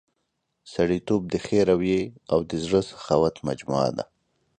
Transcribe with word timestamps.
سړیتوب 0.73 1.21
د 1.29 1.35
ښې 1.45 1.59
رويې 1.69 2.01
او 2.31 2.39
د 2.49 2.51
زړه 2.63 2.81
سخاوت 2.89 3.35
مجموعه 3.47 3.89
ده. 3.97 4.05